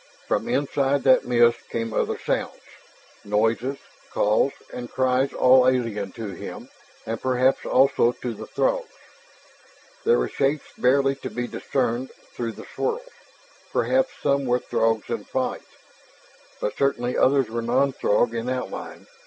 [0.27, 2.59] From inside that mist came other sounds
[3.23, 3.77] noises,
[4.11, 6.69] calls, and cries all alien to him,
[7.05, 8.87] and perhaps also to the Throgs.
[10.03, 13.11] There were shapes barely to be discerned through the swirls;
[13.71, 15.61] perhaps some were Throgs in flight.
[16.59, 19.05] But certainly others were non Throg in outline.